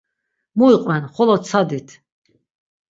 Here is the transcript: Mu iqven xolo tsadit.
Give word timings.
Mu 0.57 0.65
iqven 0.75 1.03
xolo 1.13 1.35
tsadit. 1.45 1.89